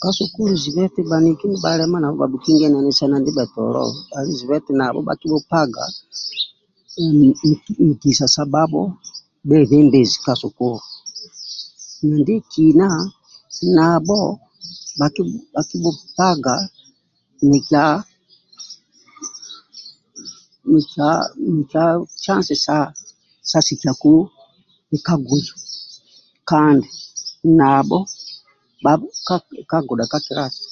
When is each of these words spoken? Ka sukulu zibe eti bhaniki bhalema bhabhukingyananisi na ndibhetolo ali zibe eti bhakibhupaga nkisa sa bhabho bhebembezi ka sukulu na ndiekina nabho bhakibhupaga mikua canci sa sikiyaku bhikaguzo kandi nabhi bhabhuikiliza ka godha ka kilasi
Ka 0.00 0.08
sukulu 0.16 0.54
zibe 0.62 0.80
eti 0.86 1.00
bhaniki 1.10 1.46
bhalema 1.62 1.96
bhabhukingyananisi 2.18 3.04
na 3.08 3.16
ndibhetolo 3.20 3.84
ali 4.16 4.30
zibe 4.38 4.54
eti 4.58 4.72
bhakibhupaga 5.06 5.84
nkisa 7.88 8.26
sa 8.34 8.42
bhabho 8.52 8.82
bhebembezi 9.48 10.16
ka 10.24 10.32
sukulu 10.40 10.78
na 12.06 12.14
ndiekina 12.20 12.88
nabho 13.76 14.20
bhakibhupaga 15.54 16.54
mikua 17.50 17.86
canci 22.24 22.54
sa 23.50 23.58
sikiyaku 23.66 24.12
bhikaguzo 24.90 25.54
kandi 26.50 26.88
nabhi 27.58 28.00
bhabhuikiliza 28.84 29.68
ka 29.70 29.78
godha 29.86 30.04
ka 30.12 30.18
kilasi 30.24 30.64